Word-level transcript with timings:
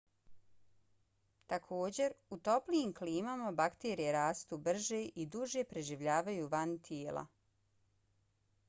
također 1.51 2.15
u 2.29 2.37
toplijim 2.49 2.93
klimama 3.01 3.51
bakterije 3.61 4.15
rastu 4.17 4.61
brže 4.69 5.03
i 5.25 5.29
duže 5.37 5.63
preživljavaju 5.75 6.51
van 6.57 6.77
tijela 6.91 7.27